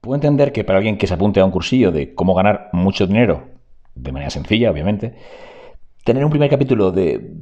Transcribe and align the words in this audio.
puedo 0.00 0.14
entender 0.14 0.52
que 0.52 0.64
para 0.64 0.78
alguien 0.78 0.98
que 0.98 1.06
se 1.06 1.14
apunte 1.14 1.40
a 1.40 1.44
un 1.44 1.50
cursillo 1.50 1.92
de 1.92 2.14
cómo 2.14 2.34
ganar 2.34 2.70
mucho 2.72 3.06
dinero, 3.06 3.48
de 3.94 4.12
manera 4.12 4.30
sencilla, 4.30 4.70
obviamente, 4.70 5.14
tener 6.04 6.24
un 6.24 6.30
primer 6.30 6.50
capítulo 6.50 6.90
de 6.92 7.34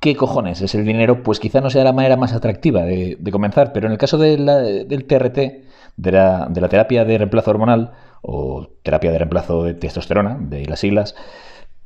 qué 0.00 0.16
cojones 0.16 0.62
es 0.62 0.74
el 0.74 0.84
dinero, 0.84 1.22
pues 1.22 1.40
quizá 1.40 1.60
no 1.60 1.70
sea 1.70 1.84
la 1.84 1.92
manera 1.92 2.16
más 2.16 2.32
atractiva 2.32 2.84
de, 2.84 3.18
comenzar. 3.30 3.72
Pero 3.72 3.86
en 3.86 3.92
el 3.92 3.98
caso 3.98 4.18
del 4.18 4.46
TRT, 5.06 5.38
de 5.96 6.12
la, 6.12 6.68
terapia 6.70 7.04
de 7.04 7.18
reemplazo 7.18 7.50
hormonal 7.50 7.92
o 8.22 8.68
terapia 8.82 9.12
de 9.12 9.18
reemplazo 9.18 9.64
de 9.64 9.74
testosterona, 9.74 10.38
de 10.40 10.64
las 10.66 10.80
siglas, 10.80 11.14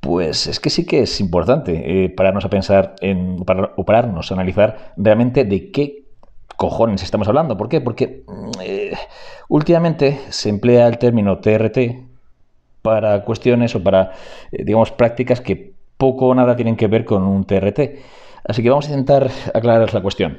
pues 0.01 0.47
es 0.47 0.61
que 0.61 0.71
sí 0.71 0.85
que 0.85 1.03
es 1.03 1.21
importante 1.21 2.05
eh, 2.05 2.09
pararnos 2.11 2.45
a 2.45 2.51
pensar 2.51 2.95
en, 3.01 3.37
o 3.77 3.85
pararnos 3.85 4.31
a 4.31 4.35
analizar 4.35 4.93
realmente 4.97 5.45
de 5.45 5.71
qué 5.71 6.02
cojones 6.63 7.03
estamos 7.03 7.27
hablando. 7.27 7.57
¿Por 7.57 7.69
qué? 7.69 7.81
Porque 7.81 8.23
mm, 8.29 8.51
eh, 8.63 8.93
últimamente 9.49 10.21
se 10.29 10.49
emplea 10.49 10.87
el 10.87 10.97
término 10.97 11.41
TRT 11.41 12.07
para 12.83 13.25
cuestiones 13.25 13.75
o 13.75 13.83
para, 13.83 14.13
eh, 14.53 14.63
digamos, 14.65 14.93
prácticas 14.93 15.41
que 15.41 15.75
poco 15.97 16.29
o 16.29 16.35
nada 16.37 16.55
tienen 16.55 16.77
que 16.77 16.87
ver 16.87 17.05
con 17.05 17.25
un 17.25 17.45
TRT. 17.45 17.81
Así 18.45 18.63
que 18.63 18.71
vamos 18.71 18.87
a 18.87 18.91
intentar 18.91 19.29
aclarar 19.53 19.93
la 19.93 20.03
cuestión. 20.03 20.39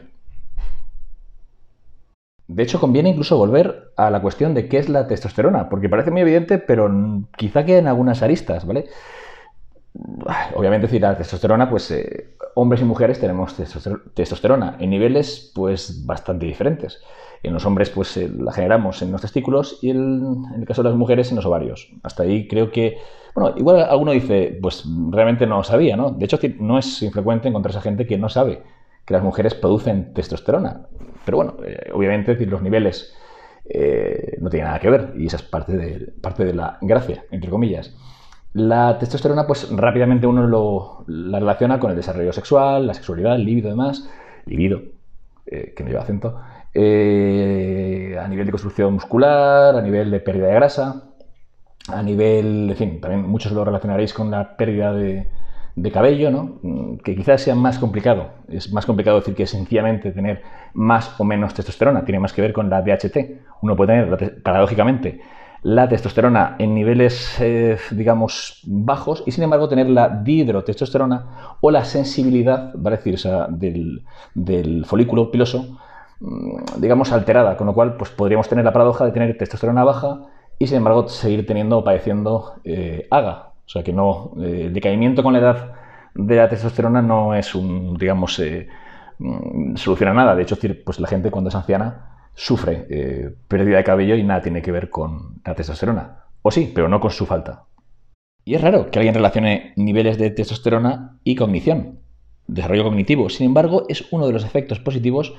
De 2.47 2.63
hecho, 2.63 2.79
conviene 2.79 3.09
incluso 3.09 3.37
volver 3.37 3.91
a 3.97 4.09
la 4.09 4.21
cuestión 4.21 4.53
de 4.53 4.69
qué 4.69 4.77
es 4.77 4.87
la 4.87 5.07
testosterona, 5.07 5.67
porque 5.67 5.89
parece 5.89 6.11
muy 6.11 6.21
evidente, 6.21 6.57
pero 6.57 6.89
quizá 7.35 7.65
queden 7.65 7.87
algunas 7.87 8.21
aristas, 8.21 8.65
¿vale? 8.65 8.85
Obviamente, 10.55 10.87
decir, 10.87 11.01
la 11.01 11.15
testosterona, 11.15 11.69
pues 11.69 11.91
eh, 11.91 12.35
hombres 12.55 12.81
y 12.81 12.85
mujeres 12.85 13.19
tenemos 13.19 13.55
testosterona 14.13 14.77
en 14.79 14.89
niveles 14.89 15.51
pues 15.53 16.05
bastante 16.05 16.45
diferentes. 16.45 17.01
En 17.43 17.53
los 17.53 17.65
hombres 17.65 17.89
pues 17.89 18.15
eh, 18.17 18.31
la 18.35 18.53
generamos 18.53 19.01
en 19.01 19.11
los 19.11 19.21
testículos 19.21 19.79
y 19.81 19.91
en 19.91 20.45
el 20.57 20.65
caso 20.65 20.81
de 20.81 20.89
las 20.89 20.97
mujeres 20.97 21.29
en 21.29 21.35
los 21.35 21.45
ovarios. 21.45 21.91
Hasta 22.01 22.23
ahí 22.23 22.47
creo 22.47 22.71
que, 22.71 22.97
bueno, 23.35 23.55
igual 23.57 23.81
alguno 23.81 24.11
dice, 24.13 24.57
pues 24.61 24.83
realmente 25.09 25.45
no 25.45 25.63
sabía, 25.63 25.95
¿no? 25.95 26.11
De 26.11 26.25
hecho 26.25 26.39
no 26.59 26.79
es 26.79 27.01
infrecuente 27.01 27.49
encontrarse 27.49 27.81
gente 27.81 28.07
que 28.07 28.17
no 28.17 28.29
sabe 28.29 28.63
que 29.05 29.13
las 29.13 29.23
mujeres 29.23 29.53
producen 29.53 30.13
testosterona. 30.13 30.87
Pero 31.25 31.37
bueno, 31.37 31.57
eh, 31.65 31.91
obviamente 31.93 32.31
decir, 32.31 32.47
los 32.47 32.61
niveles 32.61 33.13
eh, 33.65 34.37
no 34.39 34.49
tienen 34.49 34.67
nada 34.67 34.79
que 34.79 34.89
ver 34.89 35.13
y 35.17 35.27
esa 35.27 35.37
es 35.37 35.43
parte 35.43 35.75
de, 35.75 36.11
parte 36.21 36.45
de 36.45 36.53
la 36.53 36.77
gracia, 36.81 37.25
entre 37.31 37.49
comillas. 37.49 37.93
La 38.53 38.97
testosterona, 38.99 39.47
pues 39.47 39.69
rápidamente 39.75 40.27
uno 40.27 40.45
lo, 40.47 41.03
la 41.07 41.39
relaciona 41.39 41.79
con 41.79 41.89
el 41.91 41.97
desarrollo 41.97 42.31
sexual, 42.31 42.87
la 42.87 42.93
sexualidad, 42.93 43.35
el 43.35 43.45
líbido, 43.45 43.69
demás. 43.69 44.07
Libido, 44.45 44.81
que 45.45 45.75
no 45.79 45.89
lleva 45.89 46.03
acento. 46.03 46.39
Eh, 46.75 48.17
a 48.19 48.27
nivel 48.27 48.47
de 48.47 48.51
construcción 48.51 48.93
muscular, 48.93 49.75
a 49.75 49.81
nivel 49.81 50.09
de 50.09 50.19
pérdida 50.19 50.47
de 50.47 50.53
grasa, 50.55 51.03
a 51.87 52.01
nivel, 52.01 52.69
en 52.71 52.75
fin, 52.75 53.01
también 53.01 53.29
muchos 53.29 53.51
lo 53.51 53.63
relacionaréis 53.63 54.13
con 54.13 54.31
la 54.31 54.57
pérdida 54.57 54.91
de, 54.91 55.27
cabello, 55.91 56.31
¿no? 56.31 56.59
Mm, 56.63 56.97
que 56.97 57.15
quizás 57.15 57.41
sea 57.41 57.53
más 57.55 57.77
complicado. 57.77 58.31
Es 58.47 58.71
más 58.73 58.85
complicado 58.87 59.19
decir 59.19 59.35
que 59.35 59.45
sencillamente 59.45 60.11
tener 60.11 60.41
más 60.73 61.19
o 61.19 61.23
menos 61.23 61.53
testosterona, 61.53 62.05
tiene 62.05 62.19
más 62.19 62.33
que 62.33 62.41
ver 62.41 62.53
con 62.53 62.69
la 62.69 62.81
DHT. 62.81 63.17
Uno 63.61 63.75
puede 63.75 63.93
tener, 63.93 64.41
paradójicamente, 64.41 65.21
la 65.63 65.87
testosterona 65.87 66.55
en 66.59 66.75
niveles, 66.75 67.37
eh, 67.39 67.77
digamos, 67.91 68.61
bajos 68.65 69.23
y 69.25 69.31
sin 69.31 69.43
embargo 69.45 69.69
tener 69.69 69.89
la 69.89 70.09
dihidrotestosterona 70.09 71.57
o 71.61 71.71
la 71.71 71.85
sensibilidad, 71.85 72.71
¿vale? 72.75 72.97
decir, 72.97 73.17
del, 73.49 74.03
del 74.35 74.85
folículo 74.85 75.31
piloso 75.31 75.77
Mm, 76.23 76.79
digamos, 76.79 77.11
alterada, 77.11 77.57
con 77.57 77.67
lo 77.67 77.73
cual 77.73 77.97
pues, 77.97 78.09
podríamos 78.11 78.47
tener 78.47 78.63
la 78.63 78.71
paradoja 78.71 79.05
de 79.05 79.11
tener 79.11 79.37
testosterona 79.37 79.83
baja 79.83 80.21
y 80.57 80.67
sin 80.67 80.77
embargo 80.77 81.07
seguir 81.09 81.45
teniendo 81.45 81.79
o 81.79 81.83
padeciendo 81.83 82.55
eh, 82.63 83.07
AGA. 83.11 83.51
O 83.65 83.69
sea 83.69 83.83
que 83.83 83.91
no, 83.91 84.31
eh, 84.39 84.67
el 84.67 84.73
decaimiento 84.73 85.21
con 85.21 85.33
la 85.33 85.39
edad 85.39 85.73
de 86.15 86.35
la 86.37 86.47
testosterona 86.47 87.01
no 87.01 87.35
es 87.35 87.53
un, 87.55 87.97
digamos, 87.97 88.39
eh, 88.39 88.69
mm, 89.19 89.75
soluciona 89.75 90.13
nada. 90.13 90.33
De 90.35 90.43
hecho, 90.43 90.57
pues 90.85 90.99
la 91.01 91.07
gente 91.09 91.29
cuando 91.29 91.49
es 91.49 91.55
anciana 91.55 92.12
sufre 92.35 93.35
pérdida 93.47 93.77
de 93.77 93.83
cabello 93.83 94.15
y 94.15 94.23
nada 94.23 94.41
tiene 94.41 94.61
que 94.61 94.71
ver 94.71 94.89
con 94.89 95.41
la 95.45 95.55
testosterona. 95.55 96.23
O 96.41 96.51
sí, 96.51 96.71
pero 96.73 96.89
no 96.89 96.99
con 96.99 97.11
su 97.11 97.25
falta. 97.25 97.65
Y 98.45 98.55
es 98.55 98.61
raro 98.61 98.91
que 98.91 98.99
alguien 98.99 99.15
relacione 99.15 99.73
niveles 99.75 100.17
de 100.17 100.29
testosterona 100.29 101.17
y 101.23 101.35
cognición, 101.35 101.99
desarrollo 102.47 102.83
cognitivo. 102.83 103.29
Sin 103.29 103.45
embargo, 103.45 103.85
es 103.87 104.05
uno 104.11 104.27
de 104.27 104.33
los 104.33 104.43
efectos 104.43 104.79
positivos 104.79 105.33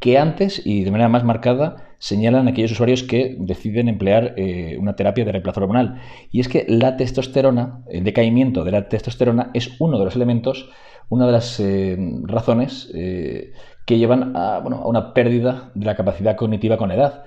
que 0.00 0.18
antes 0.18 0.64
y 0.64 0.84
de 0.84 0.90
manera 0.90 1.08
más 1.08 1.24
marcada 1.24 1.88
señalan 1.98 2.46
aquellos 2.46 2.72
usuarios 2.72 3.02
que 3.02 3.36
deciden 3.38 3.88
emplear 3.88 4.34
eh, 4.36 4.76
una 4.78 4.94
terapia 4.94 5.24
de 5.24 5.32
reemplazo 5.32 5.60
hormonal. 5.60 6.00
Y 6.30 6.40
es 6.40 6.48
que 6.48 6.64
la 6.68 6.96
testosterona, 6.96 7.82
el 7.88 8.04
decaimiento 8.04 8.64
de 8.64 8.72
la 8.72 8.88
testosterona 8.88 9.50
es 9.54 9.80
uno 9.80 9.98
de 9.98 10.04
los 10.04 10.16
elementos, 10.16 10.70
una 11.08 11.26
de 11.26 11.32
las 11.32 11.58
eh, 11.60 11.96
razones 12.24 12.90
eh, 12.94 13.52
que 13.88 13.96
llevan 13.96 14.36
a, 14.36 14.60
bueno, 14.60 14.82
a, 14.82 14.86
una 14.86 15.14
pérdida 15.14 15.70
de 15.74 15.86
la 15.86 15.96
capacidad 15.96 16.36
cognitiva 16.36 16.76
con 16.76 16.90
la 16.90 16.96
edad. 16.96 17.24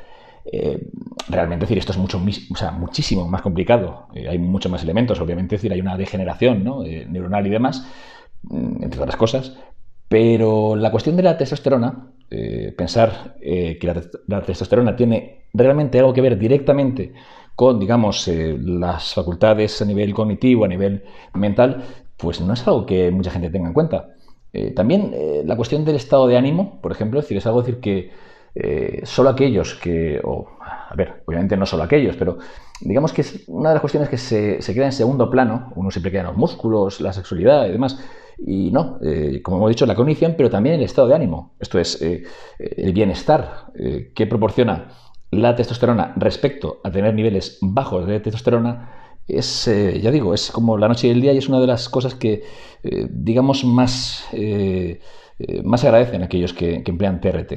realmente 1.28 1.66
decir 1.66 1.80
esto 1.80 1.92
es 1.92 1.98
mucho, 1.98 2.22
o 2.54 2.56
sea, 2.56 2.70
muchísimo 2.72 3.28
más 3.28 3.42
complicado. 3.42 4.08
hay 4.14 4.38
muchos 4.38 4.72
más 4.72 4.84
elementos, 4.84 5.20
obviamente 5.20 5.56
decir 5.56 5.74
hay 5.74 5.82
una 5.82 5.98
degeneración 5.98 6.64
neuronal 7.10 7.48
y 7.48 7.50
demás, 7.50 7.84
mm, 8.44 8.84
entre 8.84 9.02
otras 9.02 9.18
cosas. 9.18 9.58
Pero 10.08 10.76
la 10.76 10.92
cuestión 10.92 11.16
de 11.16 11.24
la 11.24 11.38
testosterona 11.38 12.12
eh, 12.34 12.74
pensar 12.78 13.36
eh, 13.42 13.78
que 13.78 13.88
la, 14.28 14.42
testosterona 14.42 14.96
tiene 14.96 15.48
realmente 15.54 16.00
algo 16.00 16.14
que 16.14 16.22
ver 16.22 16.40
directamente 16.40 17.14
con, 17.58 17.78
digamos, 17.78 18.26
eh, 18.30 18.58
las 18.58 19.14
facultades 19.14 19.82
a 19.82 19.86
nivel 19.86 20.14
cognitivo, 20.14 20.64
a 20.64 20.70
nivel 20.70 21.04
mental, 21.34 21.84
pues 22.16 22.40
no 22.40 22.54
es 22.54 22.66
algo 22.66 22.86
que 22.86 23.12
mucha 23.12 23.32
gente 23.32 23.50
tenga 23.50 23.68
en 23.68 23.74
cuenta. 23.74 24.16
También 24.76 25.16
la 25.46 25.56
cuestión 25.56 25.86
del 25.86 25.96
estado 25.96 26.28
de 26.28 26.38
ánimo, 26.38 26.80
por 26.82 26.92
ejemplo, 26.92 27.20
es 27.20 27.26
decir, 27.26 27.38
es 27.38 27.46
algo 27.46 27.62
decir 27.62 27.80
que 27.80 28.12
solo 29.04 29.30
aquellos 29.30 29.76
que, 29.76 30.20
o, 30.24 30.48
a 30.60 30.94
ver, 30.96 31.24
obviamente 31.26 31.56
no 31.56 31.66
solo 31.66 31.84
aquellos, 31.84 32.18
pero 32.18 32.38
digamos 32.82 33.14
que 33.14 33.22
es 33.22 33.44
una 33.48 33.70
de 33.70 33.76
las 33.76 33.82
cuestiones 33.82 34.10
que 34.10 34.18
se, 34.18 34.74
queda 34.74 34.86
en 34.86 34.92
segundo 34.92 35.30
plano, 35.30 35.72
uno 35.76 35.92
siempre 35.92 36.12
queda 36.12 36.22
en 36.22 36.28
los 36.28 36.38
músculos, 36.38 37.00
la 37.00 37.14
sexualidad 37.14 37.68
y 37.68 37.72
demás, 37.72 38.04
y 38.38 38.72
no, 38.72 38.98
eh, 39.04 39.42
como 39.44 39.58
hemos 39.58 39.70
dicho, 39.70 39.86
la 39.86 39.96
cognición, 39.96 40.34
pero 40.36 40.50
también 40.50 40.76
el 40.76 40.84
estado 40.84 41.08
de 41.08 41.16
ánimo. 41.16 41.54
Esto 41.60 41.80
es, 41.80 42.02
eh, 42.02 42.24
el 42.60 42.92
bienestar 42.92 43.68
eh, 43.76 44.12
que 44.16 44.26
proporciona 44.26 44.90
la 45.30 45.56
testosterona 45.56 46.14
respecto 46.18 46.82
a 46.84 46.92
tener 46.92 47.14
niveles 47.14 47.60
bajos 47.62 48.08
de 48.08 48.20
testosterona 48.20 49.01
es, 49.28 49.66
ya 49.66 50.12
digo, 50.12 50.34
es 50.34 50.52
como 50.52 50.78
la 50.78 50.88
noche 50.88 51.08
y 51.08 51.12
el 51.12 51.22
día 51.22 51.34
y 51.34 51.38
es 51.38 51.50
una 51.50 51.60
de 51.60 51.68
las 51.68 51.90
cosas 51.90 52.16
que, 52.16 52.44
digamos, 53.10 53.64
más, 53.64 54.28
más 55.64 55.84
agradecen 55.84 56.24
aquellos 56.24 56.54
que, 56.54 56.84
emplean 56.86 57.22
TRT. 57.22 57.54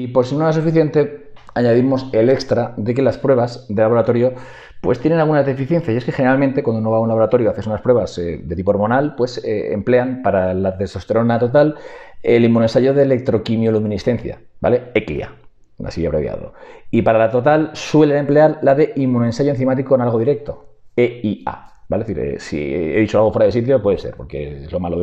Y 0.00 0.08
por 0.08 0.26
si 0.26 0.36
no 0.36 0.48
es 0.48 0.56
suficiente, 0.56 1.32
añadimos 1.54 2.08
el 2.12 2.30
extra 2.30 2.74
de 2.76 2.94
que 2.94 3.02
las 3.02 3.18
pruebas 3.18 3.66
de 3.68 3.82
laboratorio 3.82 4.34
pues 4.82 4.98
tienen 4.98 5.20
algunas 5.20 5.46
deficiencias 5.46 5.94
y 5.94 5.96
es 5.96 6.04
que 6.04 6.10
generalmente 6.10 6.64
cuando 6.64 6.80
uno 6.80 6.90
va 6.90 6.96
a 6.96 7.00
un 7.00 7.08
laboratorio 7.08 7.46
y 7.46 7.50
haces 7.50 7.68
unas 7.68 7.80
pruebas 7.80 8.18
eh, 8.18 8.40
de 8.42 8.56
tipo 8.56 8.72
hormonal, 8.72 9.14
pues 9.14 9.38
eh, 9.44 9.72
emplean 9.72 10.22
para 10.22 10.54
la 10.54 10.76
testosterona 10.76 11.38
total 11.38 11.76
el 12.24 12.44
inmunoensayo 12.44 12.92
de 12.92 13.02
electroquimioluminiscencia, 13.04 14.40
¿vale? 14.60 14.90
ECLIA, 14.94 15.36
así 15.84 16.04
abreviado. 16.04 16.54
Y 16.90 17.02
para 17.02 17.20
la 17.20 17.30
total 17.30 17.70
suelen 17.74 18.16
emplear 18.16 18.58
la 18.62 18.74
de 18.74 18.92
inmunoensayo 18.96 19.50
enzimático 19.50 19.90
con 19.90 20.00
algo 20.00 20.18
directo, 20.18 20.71
EIA. 20.96 21.68
¿Vale? 21.88 22.04
decir, 22.04 22.18
eh, 22.20 22.40
si 22.40 22.58
he 22.58 23.00
dicho 23.00 23.18
algo 23.18 23.32
fuera 23.32 23.44
de 23.44 23.52
sitio, 23.52 23.82
puede 23.82 23.98
ser, 23.98 24.14
porque 24.16 24.64
es 24.64 24.72
lo 24.72 24.80
malo 24.80 25.02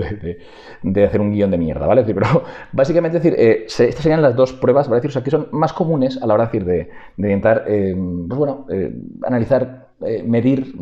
de, 0.81 1.05
hacer 1.05 1.21
un 1.21 1.31
guion 1.31 1.51
de 1.51 1.57
mierda, 1.59 1.85
¿vale? 1.85 2.01
decir, 2.01 2.15
pero 2.15 2.43
básicamente, 2.71 3.19
decir, 3.19 3.35
estas 3.39 4.01
serían 4.01 4.23
las 4.23 4.35
dos 4.35 4.53
pruebas, 4.53 4.89
¿vale? 4.89 4.97
decir, 4.99 5.09
o 5.09 5.13
sea, 5.13 5.23
que 5.23 5.29
son 5.29 5.49
más 5.51 5.71
comunes 5.71 6.19
a 6.19 6.25
la 6.25 6.33
hora 6.33 6.45
decir, 6.45 6.65
de, 6.65 6.89
intentar, 7.17 7.65
pues 7.65 8.39
bueno, 8.39 8.65
analizar, 9.21 9.89
medir 10.25 10.73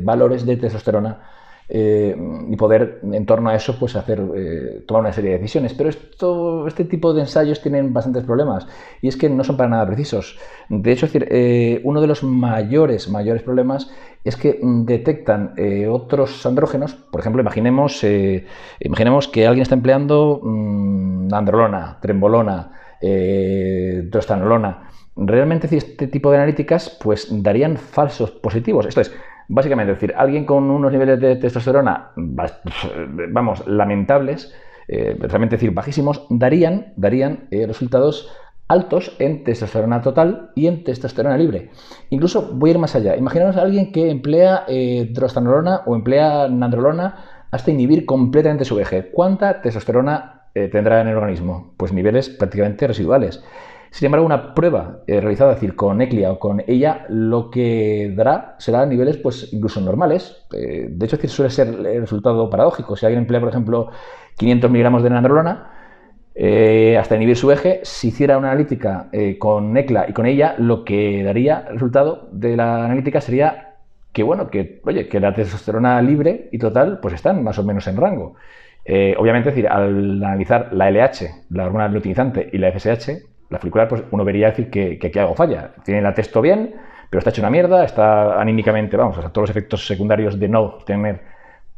valores 0.00 0.46
de 0.46 0.58
testosterona 0.58 1.22
eh, 1.70 2.16
y 2.48 2.56
poder 2.56 3.00
en 3.02 3.26
torno 3.26 3.50
a 3.50 3.54
eso 3.54 3.78
pues 3.78 3.94
hacer 3.94 4.22
eh, 4.34 4.84
tomar 4.86 5.02
una 5.02 5.12
serie 5.12 5.32
de 5.32 5.38
decisiones. 5.38 5.74
Pero 5.74 5.90
esto 5.90 6.66
este 6.66 6.84
tipo 6.84 7.12
de 7.12 7.20
ensayos 7.22 7.60
tienen 7.60 7.92
bastantes 7.92 8.24
problemas 8.24 8.66
y 9.02 9.08
es 9.08 9.16
que 9.16 9.28
no 9.28 9.44
son 9.44 9.56
para 9.56 9.68
nada 9.68 9.86
precisos. 9.86 10.38
De 10.70 10.92
hecho 10.92 11.06
eh, 11.12 11.80
uno 11.84 12.00
de 12.00 12.06
los 12.06 12.22
mayores 12.22 13.10
mayores 13.10 13.42
problemas 13.42 13.90
es 14.24 14.36
que 14.36 14.58
detectan 14.62 15.54
otros 15.90 16.44
andrógenos. 16.46 16.94
Por 16.94 17.20
ejemplo 17.20 17.42
imaginemos 17.42 18.04
imaginemos 18.80 19.28
que 19.28 19.46
alguien 19.46 19.62
está 19.62 19.74
empleando 19.74 20.40
mm, 20.42 21.32
androlona 21.32 21.98
trembolona 22.00 22.72
drostanolona 23.00 24.88
realmente 25.18 25.68
este 25.76 26.06
tipo 26.06 26.30
de 26.30 26.36
analíticas 26.36 26.96
pues 27.02 27.28
darían 27.30 27.76
falsos 27.76 28.30
positivos. 28.30 28.86
Esto 28.86 29.00
es 29.00 29.12
Básicamente, 29.48 29.92
es 29.92 29.98
decir, 29.98 30.14
alguien 30.16 30.44
con 30.44 30.70
unos 30.70 30.92
niveles 30.92 31.18
de 31.20 31.36
testosterona, 31.36 32.12
vamos, 32.16 33.66
lamentables, 33.66 34.54
eh, 34.88 35.16
realmente 35.18 35.56
decir, 35.56 35.72
bajísimos, 35.72 36.26
darían, 36.28 36.92
darían 36.96 37.48
eh, 37.50 37.66
resultados 37.66 38.30
altos 38.68 39.16
en 39.18 39.44
testosterona 39.44 40.02
total 40.02 40.50
y 40.54 40.66
en 40.66 40.84
testosterona 40.84 41.38
libre. 41.38 41.70
Incluso 42.10 42.52
voy 42.54 42.70
a 42.70 42.72
ir 42.74 42.78
más 42.78 42.94
allá. 42.94 43.16
Imaginaos 43.16 43.56
a 43.56 43.62
alguien 43.62 43.90
que 43.90 44.10
emplea 44.10 44.64
eh, 44.68 45.08
drostanolona 45.10 45.80
o 45.86 45.94
emplea 45.94 46.48
nandrolona 46.48 47.46
hasta 47.50 47.70
inhibir 47.70 48.04
completamente 48.04 48.66
su 48.66 48.78
eje. 48.78 49.10
¿Cuánta 49.10 49.62
testosterona 49.62 50.34
tendrá 50.52 51.00
en 51.00 51.08
el 51.08 51.16
organismo? 51.16 51.72
Pues 51.76 51.92
niveles 51.92 52.28
prácticamente 52.28 52.86
residuales. 52.86 53.42
Sin 53.90 54.06
embargo, 54.06 54.26
una 54.26 54.54
prueba 54.54 55.00
eh, 55.06 55.20
realizada 55.20 55.54
decir, 55.54 55.74
con 55.74 56.00
ECLIA 56.00 56.32
o 56.32 56.38
con 56.38 56.62
ella 56.66 57.06
lo 57.08 57.50
que 57.50 58.12
dará 58.14 58.56
será 58.58 58.84
niveles 58.86 59.16
pues, 59.16 59.52
incluso 59.52 59.80
normales. 59.80 60.46
Eh, 60.52 60.88
de 60.90 61.06
hecho, 61.06 61.16
suele 61.28 61.50
ser 61.50 61.68
el 61.68 62.00
resultado 62.00 62.48
paradójico. 62.50 62.96
Si 62.96 63.06
alguien 63.06 63.22
emplea, 63.22 63.40
por 63.40 63.48
ejemplo, 63.48 63.90
500 64.36 64.70
miligramos 64.70 65.02
de 65.02 65.10
nandrolona, 65.10 65.72
eh, 66.34 66.96
hasta 66.98 67.16
inhibir 67.16 67.36
su 67.36 67.50
eje, 67.50 67.80
si 67.82 68.08
hiciera 68.08 68.38
una 68.38 68.48
analítica 68.48 69.10
con 69.38 69.76
ECLA 69.76 70.06
y 70.08 70.12
con 70.12 70.26
ella, 70.26 70.54
lo 70.58 70.84
que 70.84 71.22
daría 71.24 71.64
el 71.68 71.74
resultado 71.74 72.28
de 72.32 72.56
la 72.56 72.84
analítica 72.84 73.20
sería 73.20 73.76
que, 74.12 74.22
bueno, 74.22 74.48
que, 74.50 74.80
oye, 74.84 75.08
que 75.08 75.18
la 75.18 75.34
testosterona 75.34 76.00
libre 76.02 76.48
y 76.52 76.58
total 76.58 77.00
pues 77.00 77.14
están 77.14 77.42
más 77.42 77.58
o 77.58 77.64
menos 77.64 77.86
en 77.88 77.96
rango. 77.96 78.34
obviamente, 79.18 79.50
decir, 79.50 79.66
al 79.66 80.22
analizar 80.22 80.68
la 80.72 80.90
LH, 80.90 81.46
la 81.50 81.66
hormona 81.66 81.88
luteinizante 81.88 82.48
y 82.52 82.58
la 82.58 82.70
FSH, 82.70 83.37
la 83.50 83.58
folicular, 83.58 83.88
pues 83.88 84.02
uno 84.10 84.24
vería 84.24 84.48
decir 84.48 84.70
que, 84.70 84.98
aquí 85.02 85.18
algo 85.18 85.34
falla. 85.34 85.72
Tiene 85.84 86.06
el 86.06 86.14
texto 86.14 86.40
bien, 86.40 86.74
pero 87.10 87.18
está 87.18 87.30
hecho 87.30 87.42
una 87.42 87.50
mierda, 87.50 87.84
está 87.84 88.40
anímicamente, 88.40 88.96
vamos, 88.96 89.16
o 89.18 89.20
sea, 89.20 89.30
todos 89.30 89.48
los 89.48 89.50
efectos 89.50 89.86
secundarios 89.86 90.38
de 90.38 90.48
no 90.48 90.78
tener 90.84 91.20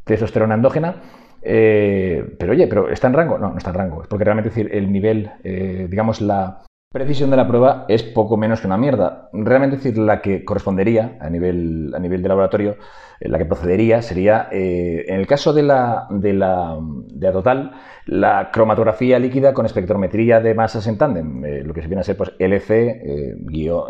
testosterona 0.05 0.55
endógena. 0.55 0.96
Eh, 1.43 2.37
pero 2.38 2.52
oye, 2.52 2.67
¿pero 2.67 2.90
está 2.90 3.06
en 3.06 3.14
rango? 3.14 3.38
No, 3.38 3.50
no 3.50 3.58
está 3.58 3.70
en 3.70 3.76
rango. 3.76 4.02
Es 4.02 4.08
porque 4.08 4.25
realmente 4.25 4.50
decir, 4.50 4.69
el 4.72 4.93
nivel, 4.93 5.31
eh, 5.44 5.87
digamos, 5.88 6.20
la 6.20 6.62
precisión 6.92 7.31
de 7.31 7.37
la 7.37 7.46
prueba 7.46 7.84
es 7.88 8.02
poco 8.02 8.37
menos 8.37 8.60
que 8.60 8.66
una 8.66 8.76
mierda. 8.76 9.28
Realmente 9.32 9.76
decir, 9.76 9.96
la 9.96 10.20
que 10.20 10.44
correspondería 10.44 11.16
a 11.20 11.31
nivel, 11.31 11.92
a 11.94 11.98
nivel 11.98 12.22
de 12.22 12.28
laboratorio, 12.28 12.76
eh, 13.20 13.28
la 13.28 13.38
que 13.38 13.44
procedería 13.44 14.02
sería, 14.02 14.48
en 14.50 15.14
el 15.19 15.26
caso 15.26 15.52
de 15.52 15.62
la, 15.62 16.06
de 16.10 16.32
la, 16.32 16.78
de 16.81 17.26
la 17.26 17.32
total, 17.32 17.72
la 18.10 18.50
cromatografía 18.50 19.20
líquida 19.20 19.54
con 19.54 19.66
espectrometría 19.66 20.40
de 20.40 20.52
masas 20.54 20.88
en 20.88 20.98
tándem, 20.98 21.44
eh, 21.44 21.62
lo 21.64 21.72
que 21.72 21.81
se 21.81 21.87
viene 21.87 22.00
a 22.00 22.04
ser 22.04 22.16
pues, 22.16 22.32
LC 22.40 22.70
eh, 22.70 23.36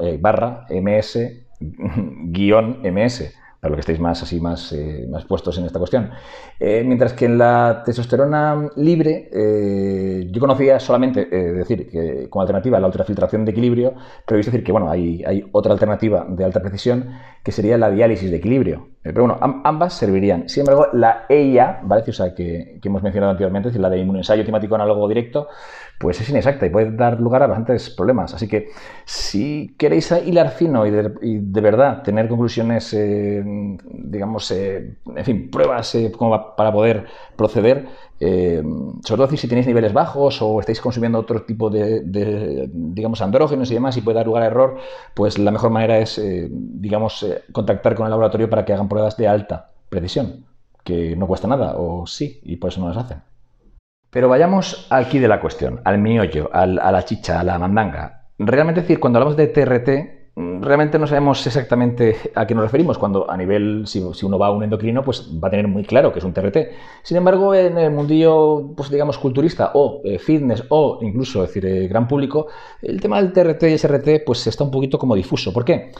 eh, 0.03 0.19
barra 0.21 0.67
MS 0.69 1.19
guion 1.61 2.81
MS 2.83 3.35
para 3.61 3.71
lo 3.71 3.77
que 3.77 3.81
estéis 3.81 4.01
más 4.01 4.23
así 4.23 4.41
más, 4.41 4.73
eh, 4.73 5.07
más 5.11 5.25
puestos 5.25 5.59
en 5.59 5.67
esta 5.67 5.79
cuestión. 5.79 6.11
Eh, 6.59 6.83
mientras 6.85 7.13
que 7.13 7.27
en 7.27 7.39
la 7.39 7.83
testosterona 7.85 8.71
libre, 8.77 9.29
eh, 9.33 10.29
yo 10.31 10.41
conocía 10.41 10.81
solamente, 10.81 11.27
decir, 11.27 11.89
que 11.91 12.29
como 12.31 12.43
alternativa 12.43 12.81
la 12.81 12.87
ultrafiltración 12.87 13.45
de 13.45 13.53
equilibrio, 13.53 13.95
pero 14.27 14.37
he 14.37 14.39
visto 14.39 14.51
decir 14.51 14.65
que 14.65 14.73
bueno, 14.73 14.91
hay, 14.91 15.23
hay 15.25 15.45
otra 15.53 15.73
alternativa 15.73 16.27
de 16.29 16.45
alta 16.45 16.61
precisión 16.61 17.11
que 17.45 17.53
sería 17.53 17.77
la 17.77 17.91
diálisis 17.91 18.31
de 18.31 18.37
equilibrio. 18.37 18.89
Pero 19.03 19.23
bueno, 19.27 19.39
ambas 19.65 19.95
servirían. 19.95 20.49
Sin 20.49 20.61
embargo, 20.61 20.89
la 20.93 21.25
EIA, 21.29 21.81
¿vale? 21.83 22.05
O 22.07 22.13
sea, 22.13 22.35
que, 22.35 22.79
que 22.83 22.89
hemos 22.89 23.03
mencionado 23.03 23.31
anteriormente, 23.31 23.69
es 23.69 23.73
decir, 23.73 23.81
la 23.81 23.89
de 23.89 23.99
inmunoensayo 23.99 24.45
temático 24.45 24.75
análogo 24.75 25.09
directo, 25.09 25.49
pues 26.01 26.19
es 26.19 26.31
inexacta 26.31 26.65
y 26.65 26.71
puede 26.71 26.91
dar 26.93 27.21
lugar 27.21 27.43
a 27.43 27.47
bastantes 27.47 27.91
problemas. 27.91 28.33
Así 28.33 28.49
que 28.49 28.71
si 29.05 29.75
queréis 29.79 30.11
hilar 30.25 30.49
fino 30.49 30.87
y 30.87 30.91
de, 30.91 31.61
verdad 31.61 32.03
tener 32.03 32.27
conclusiones, 32.27 32.95
eh, 32.95 33.45
digamos, 33.85 34.51
eh, 34.51 34.97
en 35.15 35.25
fin, 35.27 35.51
pruebas 35.51 35.95
eh, 35.95 36.11
para 36.57 36.73
poder 36.73 37.05
proceder, 37.37 37.87
sobre 38.21 39.17
todo 39.17 39.37
si 39.37 39.49
tenéis 39.49 39.67
niveles 39.67 39.95
bajos 39.95 40.43
o 40.43 40.61
estáis 40.61 40.81
consumiendo 40.81 41.19
otro 41.19 41.43
tipo 41.43 41.71
de, 41.71 42.69
digamos, 42.73 43.23
andrógenos 43.23 43.71
y 43.71 43.75
demás 43.75 43.97
y 43.97 44.03
puede 44.03 44.17
dar 44.17 44.27
lugar 44.27 44.43
a 44.43 44.47
error, 44.47 44.77
pues 45.15 45.39
la 45.39 45.51
mejor 45.51 45.71
manera 45.71 45.99
es, 45.99 46.21
digamos, 46.51 47.27
contactar 47.53 47.95
con 47.95 48.05
el 48.07 48.11
laboratorio 48.11 48.51
para 48.51 48.65
que 48.65 48.75
hagan 48.75 48.89
pruebas 48.89 49.17
de 49.17 49.27
alta 49.27 49.71
precisión, 49.89 50.45
que 50.85 51.17
no 51.17 51.27
cuesta 51.27 51.49
nada, 51.49 51.77
o 51.77 52.07
sí, 52.07 52.41
y 52.43 52.57
por 52.57 52.71
eso 52.71 52.81
no 52.81 52.89
las 52.89 52.99
hacen. 52.99 53.23
Pero 54.11 54.29
vayamos 54.29 54.87
aquí 54.91 55.19
de 55.19 55.29
la 55.29 55.41
cuestión, 55.41 55.81
al 55.85 55.99
miollo, 55.99 56.51
a 56.53 56.67
la 56.67 57.05
chicha, 57.05 57.41
a 57.41 57.45
la 57.45 57.59
mandanga. 57.59 58.29
Realmente 58.39 58.83
decir, 58.83 59.01
cuando 59.01 59.19
hablamos 59.19 59.37
de 59.37 59.47
TRT, 59.47 60.20
realmente 60.37 60.99
no 60.99 61.07
sabemos 61.07 61.47
exactamente 61.47 62.17
a 62.35 62.47
qué 62.47 62.55
nos 62.55 62.65
referimos. 62.65 62.99
Cuando 62.99 63.31
a 63.31 63.37
nivel, 63.37 63.85
si, 63.87 64.01
uno 64.23 64.39
va 64.39 64.49
a 64.49 64.51
un 64.51 64.63
endocrino, 64.63 65.03
pues 65.03 65.31
va 65.43 65.49
a 65.49 65.51
tener 65.51 65.69
muy 65.69 65.85
claro 65.85 66.13
que 66.13 66.19
es 66.19 66.25
un 66.25 66.33
TRT. 66.33 66.57
Sin 67.03 67.17
embargo, 67.17 67.55
en 67.55 67.79
el 67.79 67.91
mundillo, 67.91 68.73
pues 68.77 68.91
digamos, 68.91 69.19
culturista 69.19 69.73
o 69.75 70.01
eh, 70.05 70.19
fitness 70.19 70.65
o 70.69 70.99
incluso, 71.03 71.43
decir, 71.43 71.67
eh, 71.67 71.89
gran 71.89 72.07
público, 72.07 72.47
el 72.83 73.01
tema 73.01 73.21
del 73.21 73.33
TRT 73.33 73.65
y 73.65 73.79
SRT, 73.79 74.25
pues 74.25 74.47
está 74.47 74.65
un 74.65 74.71
poquito 74.71 74.99
como 74.99 75.15
difuso. 75.15 75.53
¿Por 75.53 75.65
qué? 75.65 75.93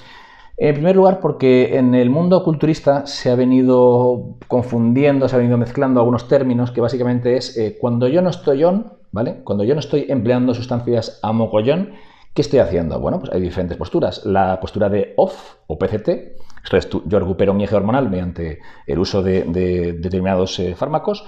En 0.57 0.75
primer 0.75 0.95
lugar, 0.95 1.21
porque 1.21 1.79
en 1.79 1.95
el 1.95 2.11
mundo 2.11 2.45
culturista 2.45 3.07
se 3.07 3.31
ha 3.31 3.35
venido 3.35 4.37
confundiendo, 4.47 5.27
se 5.27 5.35
ha 5.35 5.39
venido 5.39 5.57
mezclando 5.57 6.01
algunos 6.01 6.29
términos 6.29 6.71
que 6.71 6.83
básicamente 6.83 7.39
es 7.39 7.57
eh, 7.57 7.79
cuando 7.81 8.09
yo 8.09 8.21
no 8.21 8.29
estoy 8.29 8.65
on, 8.65 8.93
¿vale? 9.11 9.41
Cuando 9.43 9.65
yo 9.65 9.73
no 9.73 9.81
estoy 9.81 10.05
empleando 10.11 10.53
sustancias 10.53 11.19
a 11.23 11.33
mogollón, 11.33 11.95
¿qué 12.35 12.43
estoy 12.43 12.59
haciendo? 12.61 13.01
Bueno, 13.01 13.19
pues 13.19 13.33
hay 13.33 13.41
diferentes 13.41 13.77
posturas. 13.77 14.25
La 14.25 14.61
postura 14.61 14.89
de 14.89 15.15
off 15.17 15.57
o 15.67 15.79
PCT, 15.79 16.09
esto 16.65 16.77
es 16.77 16.89
yo 17.07 17.19
recupero 17.19 17.55
mi 17.55 17.65
eje 17.65 17.77
hormonal 17.77 18.11
mediante 18.11 18.61
el 18.87 18.99
uso 18.99 19.23
de, 19.23 19.45
determinados 19.99 20.59
eh, 20.59 20.75
fármacos, 20.75 21.25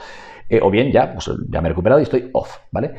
eh, 0.48 0.60
o 0.62 0.70
bien 0.70 0.92
ya, 0.92 1.12
pues 1.14 1.30
ya 1.48 1.60
me 1.60 1.68
he 1.68 1.70
recuperado 1.70 2.00
y 2.00 2.04
estoy 2.04 2.30
off, 2.32 2.58
¿vale? 2.70 2.94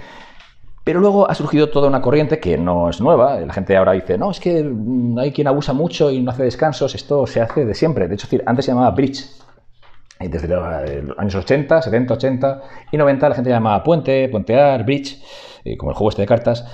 Pero 0.84 1.00
luego 1.00 1.30
ha 1.30 1.34
surgido 1.34 1.70
toda 1.70 1.88
una 1.88 2.02
corriente 2.02 2.40
que 2.40 2.58
no 2.58 2.90
es 2.90 3.00
nueva. 3.00 3.40
La 3.40 3.54
gente 3.54 3.78
ahora 3.78 3.94
dice, 3.94 4.18
no, 4.18 4.32
es 4.32 4.40
que 4.40 4.64
mm, 4.64 5.18
hay 5.18 5.32
quien 5.32 5.48
abusa 5.48 5.72
mucho 5.72 6.12
y 6.12 6.22
no 6.22 6.32
hace 6.32 6.44
descansos. 6.44 6.94
Esto 6.94 7.26
se 7.26 7.40
hace 7.40 7.66
de 7.66 7.74
siempre. 7.74 8.08
De 8.08 8.16
hecho, 8.16 8.28
antes 8.46 8.66
se 8.66 8.72
llamaba 8.72 8.92
bridge. 8.92 9.26
Desde 10.20 10.48
los 10.48 11.18
años 11.18 11.36
80, 11.36 11.82
70, 11.82 12.14
80 12.14 12.62
y 12.92 12.98
90 12.98 13.30
la 13.30 13.36
gente 13.36 13.50
llamaba 13.50 13.84
puente, 13.84 14.30
puentear, 14.30 14.86
bridge, 14.86 15.22
eh, 15.66 15.76
como 15.76 15.92
el 15.92 15.98
juego 15.98 16.10
este 16.10 16.22
de 16.22 16.28
cartas. 16.28 16.66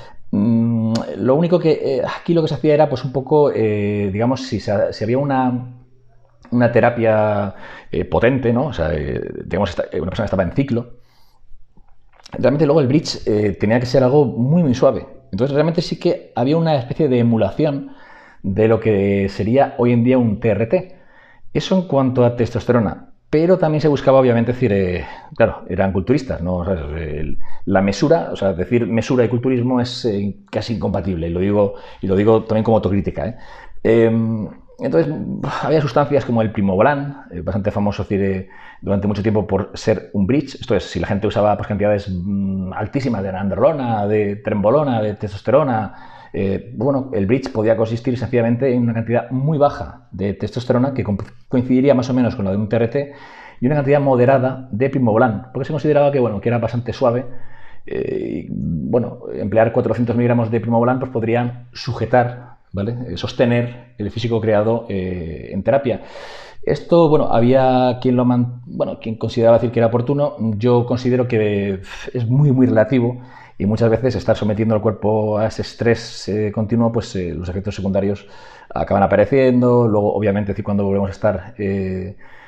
Lo 1.17 1.35
único 1.35 1.59
que 1.59 1.71
eh, 1.71 2.01
aquí 2.03 2.33
lo 2.33 2.41
que 2.41 2.47
se 2.47 2.55
hacía 2.55 2.73
era 2.73 2.89
pues 2.89 3.03
un 3.03 3.11
poco, 3.11 3.51
eh, 3.53 4.09
digamos, 4.11 4.41
si, 4.41 4.59
si, 4.59 4.71
había 5.03 5.17
una, 5.17 5.75
una 6.51 6.71
terapia 6.71 7.55
potente, 8.09 8.53
¿no? 8.53 8.67
O 8.67 8.73
sea, 8.73 8.89
digamos, 8.89 9.75
una 9.93 10.09
persona 10.09 10.25
estaba 10.25 10.43
en 10.43 10.51
ciclo, 10.51 10.99
realmente 12.37 12.65
luego 12.65 12.81
el 12.81 12.87
bridge 12.87 13.27
eh, 13.27 13.57
tenía 13.59 13.79
que 13.79 13.85
ser 13.85 14.03
algo 14.03 14.25
muy, 14.25 14.63
muy 14.63 14.75
suave. 14.75 15.07
Entonces 15.31 15.53
realmente 15.53 15.81
sí 15.81 15.97
que 15.99 16.31
había 16.35 16.57
una 16.57 16.75
especie 16.75 17.07
de 17.07 17.19
emulación 17.19 17.91
de 18.43 18.67
lo 18.67 18.79
que 18.79 19.29
sería 19.29 19.75
hoy 19.77 19.93
en 19.93 20.03
día 20.03 20.17
un 20.17 20.39
TRT. 20.39 20.95
Eso 21.53 21.75
en 21.75 21.87
cuanto 21.87 22.23
a 22.25 22.35
testosterona. 22.35 23.08
Pero 23.29 23.59
también 23.59 23.81
se 23.81 23.87
buscaba, 23.87 24.19
obviamente, 24.19 24.53
decir, 24.53 24.73
eh, 24.73 25.05
claro, 25.35 25.63
eran 25.69 25.91
culturistas, 25.91 26.41
¿no? 26.41 26.65
la 27.65 27.81
mesura, 27.81 28.29
o 28.31 28.35
sea, 28.35 28.53
decir 28.53 28.87
mesura 28.87 29.23
y 29.23 29.29
culturismo 29.29 29.79
es 29.79 30.03
eh, 30.05 30.35
casi 30.49 30.75
incompatible, 30.75 31.27
y 31.27 31.31
lo 31.31 31.39
digo, 31.39 31.75
y 32.01 32.07
lo 32.07 32.15
digo 32.15 32.43
también 32.45 32.63
como 32.63 32.77
autocrítica. 32.77 33.37
Em, 33.83 34.49
entonces, 34.79 35.13
había 35.61 35.81
sustancias 35.81 36.25
como 36.25 36.41
el 36.41 36.51
primobolan, 36.51 37.25
eh, 37.31 37.41
bastante 37.41 37.69
famoso 37.69 38.07
durante 38.81 39.07
mucho 39.07 39.21
tiempo 39.21 39.45
por 39.45 39.71
ser 39.75 40.09
un 40.13 40.25
bridge. 40.25 40.55
Esto 40.55 40.75
es, 40.75 40.85
si 40.85 40.99
la 40.99 41.07
gente 41.07 41.27
usaba 41.27 41.55
pues, 41.55 41.67
cantidades 41.67 42.09
mm, 42.09 42.73
altísimas 42.73 43.21
de 43.21 43.29
androlona, 43.29 44.07
de 44.07 44.37
trembolona, 44.37 45.01
de 45.01 45.15
testosterona, 45.15 46.18
eh, 46.33 46.71
bueno, 46.75 47.09
el 47.13 47.25
bridge 47.25 47.51
podía 47.51 47.75
consistir 47.75 48.17
sencillamente 48.17 48.73
en 48.73 48.83
una 48.83 48.93
cantidad 48.93 49.29
muy 49.31 49.57
baja 49.57 50.07
de 50.11 50.33
testosterona, 50.33 50.93
que 50.93 51.05
coincidiría 51.47 51.93
más 51.93 52.09
o 52.09 52.13
menos 52.13 52.35
con 52.35 52.45
la 52.45 52.51
de 52.51 52.57
un 52.57 52.69
TRT, 52.69 52.95
y 53.61 53.65
una 53.65 53.75
cantidad 53.75 53.99
moderada 53.99 54.69
de 54.71 54.89
primobolan, 54.89 55.47
porque 55.53 55.67
se 55.67 55.73
consideraba 55.73 56.11
que, 56.11 56.19
bueno, 56.19 56.39
que 56.39 56.49
era 56.49 56.59
bastante 56.59 56.93
suave. 56.93 57.25
Eh, 57.85 58.47
bueno, 58.49 59.23
emplear 59.33 59.71
400 59.73 60.15
miligramos 60.15 60.51
de 60.51 60.59
primobolan 60.59 60.99
pues, 60.99 61.11
podría 61.11 61.65
sujetar 61.73 62.57
¿vale? 62.71 62.95
Eh, 63.07 63.17
sostener 63.17 63.93
el 63.97 64.11
físico 64.11 64.39
creado 64.39 64.85
en 64.89 65.63
terapia. 65.63 66.01
Esto, 66.61 67.09
bueno, 67.09 67.33
había 67.33 67.97
quien 68.01 68.15
lo 68.15 68.25
bueno, 68.25 68.99
quien 68.99 69.15
consideraba 69.15 69.57
decir 69.57 69.71
que 69.71 69.79
era 69.79 69.87
oportuno. 69.87 70.35
Yo 70.57 70.85
considero 70.85 71.27
que 71.27 71.81
es 72.13 72.27
muy, 72.27 72.51
muy 72.51 72.67
relativo 72.67 73.17
y 73.59 73.67
muchas 73.67 73.91
veces 73.91 74.15
estar 74.15 74.35
sometiendo 74.35 74.73
al 74.73 74.81
cuerpo 74.81 75.37
a 75.37 75.45
ese 75.45 75.61
estrés 75.61 76.27
eh, 76.29 76.51
continuo, 76.51 76.91
pues 76.91 77.13
los 77.15 77.47
efectos 77.47 77.75
secundarios 77.75 78.27
acaban 78.73 79.03
apareciendo. 79.03 79.87
Luego, 79.87 80.15
obviamente, 80.15 80.63
cuando 80.63 80.83
volvemos 80.83 81.09
a 81.09 81.11
estar 81.11 81.55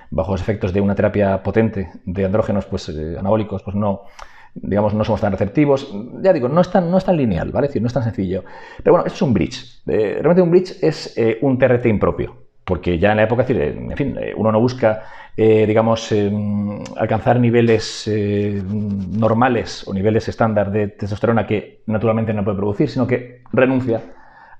bajo 0.09 0.31
los 0.31 0.41
efectos 0.41 0.73
de 0.73 0.81
una 0.81 0.95
terapia 0.95 1.43
potente 1.43 1.91
de 2.05 2.25
andrógenos, 2.25 2.65
pues 2.65 2.89
anabólicos, 2.89 3.61
pues 3.61 3.75
no, 3.75 4.05
digamos, 4.53 4.93
no 4.93 5.03
somos 5.03 5.21
tan 5.21 5.31
receptivos. 5.31 5.93
Ya 6.21 6.33
digo, 6.33 6.49
no 6.49 6.61
es 6.61 6.71
tan, 6.71 6.89
no 6.89 6.97
es 6.97 7.05
tan 7.05 7.17
lineal, 7.17 7.51
¿vale? 7.51 7.67
Es 7.67 7.71
decir, 7.71 7.81
no 7.81 7.87
es 7.87 7.93
tan 7.93 8.03
sencillo. 8.03 8.43
Pero 8.83 8.93
bueno, 8.93 9.05
esto 9.05 9.15
es 9.15 9.21
un 9.21 9.33
bridge. 9.33 9.81
Eh, 9.87 10.15
realmente 10.15 10.41
un 10.41 10.51
bridge 10.51 10.77
es 10.81 11.17
eh, 11.17 11.39
un 11.41 11.57
TRT 11.57 11.85
impropio. 11.87 12.50
Porque 12.71 12.97
ya 12.97 13.11
en 13.11 13.17
la 13.17 13.23
época, 13.23 13.45
en 13.49 13.97
fin, 13.97 14.17
uno 14.37 14.49
no 14.49 14.61
busca, 14.61 15.03
digamos, 15.35 16.09
alcanzar 16.95 17.37
niveles 17.37 18.07
normales 18.07 19.85
o 19.85 19.93
niveles 19.93 20.29
estándar 20.29 20.71
de 20.71 20.87
testosterona 20.87 21.45
que 21.45 21.83
naturalmente 21.87 22.33
no 22.33 22.45
puede 22.45 22.55
producir, 22.55 22.89
sino 22.89 23.05
que 23.05 23.43
renuncia 23.51 24.01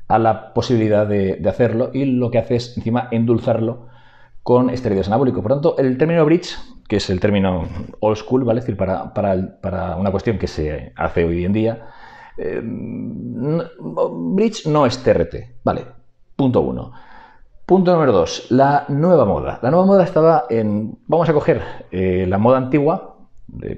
a 0.09 0.19
la 0.19 0.53
posibilidad 0.53 1.07
de, 1.07 1.41
hacerlo 1.47 1.91
y 1.93 2.03
lo 2.03 2.29
que 2.31 2.39
hace 2.39 2.57
es 2.57 2.75
encima 2.75 3.07
endulzarlo 3.11 3.87
con 4.43 4.69
esteroides 4.69 5.07
anabólicos. 5.07 5.41
Por 5.41 5.53
tanto, 5.53 5.77
el 5.77 5.97
término 5.97 6.25
bridge, 6.25 6.57
que 6.89 6.97
es 6.97 7.09
el 7.09 7.21
término 7.21 7.63
old 8.01 8.17
school, 8.17 8.43
¿vale? 8.43 8.59
Es 8.59 8.65
decir, 8.65 8.75
para, 8.75 9.13
para, 9.13 9.95
una 9.95 10.11
cuestión 10.11 10.37
que 10.37 10.47
se 10.47 10.91
hace 10.97 11.23
hoy 11.23 11.45
en 11.45 11.53
día, 11.53 11.87
eh, 12.37 12.59
bridge 12.61 14.67
no 14.67 14.85
es 14.85 15.01
TRT, 15.01 15.63
¿vale? 15.63 15.85
Punto 16.35 16.59
uno. 16.59 16.91
Punto 17.71 17.93
número 17.93 18.11
dos, 18.11 18.47
la 18.49 18.83
nueva 18.89 19.23
moda. 19.23 19.57
La 19.61 19.71
nueva 19.71 19.85
moda 19.85 20.03
estaba 20.03 20.43
en, 20.49 20.97
vamos 21.07 21.29
a 21.29 21.33
coger 21.33 21.61
eh, 21.89 22.25
la 22.27 22.37
moda 22.37 22.57
antigua, 22.57 23.15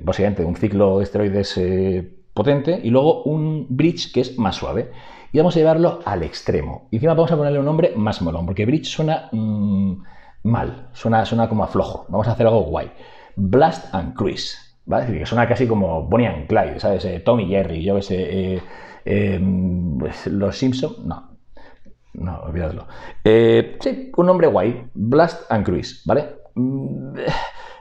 básicamente 0.02 0.44
un 0.44 0.56
ciclo 0.56 0.98
de 0.98 1.04
esteroides 1.04 1.56
eh, 1.60 2.18
potente, 2.34 2.82
y 2.84 2.90
luego 2.90 3.22
un 3.22 3.68
bridge 3.70 4.12
que 4.12 4.22
es 4.22 4.40
más 4.40 4.56
suave 4.56 4.90
y 5.32 5.38
vamos 5.38 5.56
a 5.56 5.60
llevarlo 5.60 6.00
al 6.06 6.24
extremo. 6.24 6.88
Y 6.90 6.96
encima 6.96 7.14
vamos 7.14 7.32
a 7.34 7.38
ponerle 7.38 7.60
un 7.60 7.66
nombre 7.66 7.94
más 7.96 8.20
molón, 8.24 8.48
porque 8.48 8.66
bridge 8.66 8.88
suena 8.88 9.30
mm, 9.32 9.94
mal, 10.42 10.90
suena, 10.94 11.24
suena 11.24 11.48
como 11.48 11.64
a. 11.64 11.70
Vamos 12.10 12.28
a 12.28 12.32
hacer 12.32 12.48
algo 12.48 12.64
guay. 12.64 12.92
Blast 13.36 13.94
and 13.94 14.16
Cruise, 14.16 14.58
¿vale? 14.88 15.20
Que 15.20 15.26
suena 15.28 15.48
casi 15.48 15.68
como 15.68 16.02
Bonnie 16.02 16.26
and 16.26 16.48
Clyde, 16.48 16.80
¿sabes? 16.80 17.06
Eh, 17.06 17.20
Tommy 17.20 17.46
Jerry, 17.46 17.84
yo 17.84 17.94
qué 17.98 18.02
sé, 18.02 18.16
eh, 18.56 18.62
eh, 19.06 19.40
pues, 20.00 20.26
los 20.26 20.58
Simpsons, 20.58 20.98
no. 21.06 21.33
No, 22.14 22.40
olvídalo. 22.42 22.88
sí, 23.24 24.12
un 24.16 24.26
nombre 24.26 24.48
guay. 24.48 24.86
Blast 24.94 25.52
and 25.52 25.66
Cruise, 25.66 26.02
¿vale? 26.06 26.36
Mm, 26.56 27.16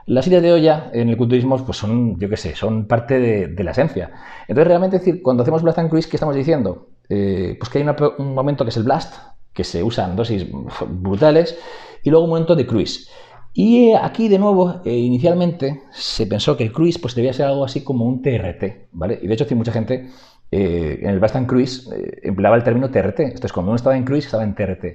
las 0.05 0.27
ideas 0.27 0.43
de 0.43 0.51
olla 0.51 0.89
en 0.93 1.09
el 1.09 1.17
culturismo 1.17 1.57
pues 1.65 1.77
son, 1.77 2.19
yo 2.19 2.29
qué 2.29 2.37
sé, 2.37 2.55
son 2.55 2.85
parte 2.85 3.19
de, 3.19 3.63
la 3.63 3.71
esencia. 3.71 4.11
Entonces, 4.47 4.67
realmente, 4.67 4.99
decir, 4.99 5.21
cuando 5.21 5.43
hacemos 5.43 5.61
Blast 5.61 5.79
and 5.79 5.89
Cruise, 5.89 6.07
¿qué 6.07 6.17
estamos 6.17 6.35
diciendo? 6.35 6.89
Eh, 7.09 7.55
pues 7.59 7.69
que 7.69 7.79
hay 7.79 7.85
un 8.17 8.33
momento 8.33 8.65
que 8.65 8.69
es 8.69 8.77
el 8.77 8.83
blast, 8.83 9.15
que 9.53 9.63
se 9.63 9.83
usa 9.83 10.05
en 10.05 10.15
dosis 10.15 10.47
brutales, 10.89 11.57
y 12.03 12.09
luego 12.09 12.25
un 12.25 12.31
momento 12.31 12.55
de 12.55 12.67
cruise. 12.67 13.09
Y 13.53 13.91
eh, 13.91 13.97
aquí, 14.01 14.27
de 14.27 14.39
nuevo, 14.39 14.81
eh, 14.83 14.95
inicialmente 14.95 15.83
se 15.91 16.25
pensó 16.25 16.57
que 16.57 16.63
el 16.63 16.73
cruise 16.73 16.97
pues, 16.97 17.13
debía 17.15 17.33
ser 17.33 17.45
algo 17.45 17.63
así 17.63 17.83
como 17.83 18.05
un 18.05 18.21
TRT, 18.21 18.89
¿vale? 18.91 19.19
Y 19.21 19.27
de 19.27 19.33
hecho, 19.33 19.45
mucha 19.55 19.71
gente 19.71 20.09
en 20.53 21.09
el 21.09 21.19
Blast 21.19 21.35
and 21.35 21.47
Cruise 21.47 21.89
empleaba 22.21 22.55
el 22.55 22.63
término 22.63 22.89
TRT. 22.89 23.19
Entonces, 23.19 23.53
cuando 23.53 23.71
uno 23.71 23.75
estaba 23.75 23.97
en 23.97 24.03
cruise, 24.03 24.25
estaba 24.25 24.43
en 24.43 24.55
TRT. 24.55 24.85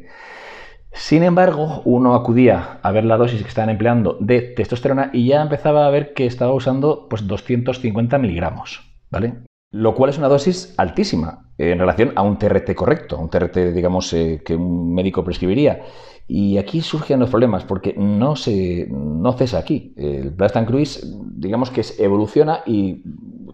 Sin 0.93 1.23
embargo, 1.23 1.83
uno 1.85 2.15
acudía 2.15 2.81
a 2.83 2.93
ver 2.93 3.05
la 3.05 3.17
dosis 3.17 3.43
que 3.43 3.49
estaban 3.49 3.71
empleando 3.71 4.17
de 4.21 4.41
testosterona 4.41 5.11
y 5.13 5.29
ya 5.29 5.43
empezaba 5.43 5.87
a 5.87 5.91
ver 5.91 6.15
que 6.15 6.27
estaba 6.27 6.53
usando 6.53 7.07
pues, 7.09 7.27
250 7.27 8.19
miligramos, 8.19 8.81
¿vale? 9.11 9.35
Lo 9.71 9.95
cual 9.95 10.11
es 10.11 10.19
una 10.19 10.29
dosis 10.29 10.75
altísima 10.79 11.51
en 11.59 11.79
relación 11.79 12.13
a 12.17 12.23
un 12.23 12.39
TRT 12.39 12.75
correcto, 12.75 13.19
un 13.19 13.29
TRT, 13.29 13.75
digamos, 13.75 14.13
eh, 14.15 14.41
que 14.45 14.57
un 14.57 14.95
médico 14.95 15.23
prescribiría. 15.25 15.83
Y 16.29 16.59
aquí 16.59 16.83
surgen 16.83 17.21
los 17.21 17.31
problemas 17.31 17.65
porque 17.65 17.95
no 17.97 18.37
se 18.37 18.87
no 18.91 19.33
cesa 19.33 19.59
aquí. 19.59 19.95
El 19.97 20.31
Blast 20.31 20.57
and 20.57 20.69
Cruise, 20.69 21.17
digamos 21.25 21.71
que 21.71 21.83
evoluciona 21.99 22.61
y 22.67 23.03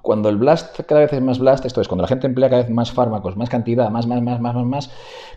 cuando 0.05 0.29
el 0.29 0.37
Blast 0.37 0.81
cada 0.83 1.01
vez 1.01 1.13
es 1.15 1.23
más 1.23 1.39
Blast, 1.39 1.65
esto 1.65 1.81
es, 1.81 1.89
cuando 1.89 2.03
la 2.03 2.09
gente 2.09 2.27
emplea 2.27 2.51
cada 2.51 2.63
vez 2.63 2.71
más 2.71 2.93
fármacos, 2.93 3.39
más 3.39 3.49
cantidad, 3.49 3.89
más, 3.91 4.07
más, 4.07 4.21
más, 4.21 4.39
más, 4.39 4.55
más, 4.55 4.67
más, 4.67 4.91